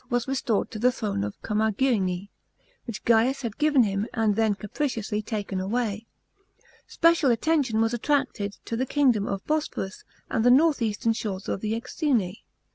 was 0.09 0.27
restored 0.27 0.71
to 0.71 0.79
the 0.79 0.91
throne 0.91 1.23
of 1.23 1.39
Commagene, 1.43 2.27
which 2.87 3.03
Gaius 3.05 3.43
had 3.43 3.59
given 3.59 3.83
him 3.83 4.07
and 4.15 4.35
then 4.35 4.55
capriciously 4.55 5.21
taken 5.21 5.59
away. 5.59 6.07
Special 6.87 7.29
attention 7.29 7.79
was 7.81 7.93
attracted 7.93 8.57
tc 8.65 8.79
the 8.79 8.87
kingdom 8.87 9.27
of 9.27 9.45
Bosporus 9.45 10.03
and 10.27 10.43
the 10.43 10.49
north 10.49 10.81
eastern 10.81 11.13
shores 11.13 11.47
of 11.47 11.61
the 11.61 11.73
Knxine. 11.79 12.33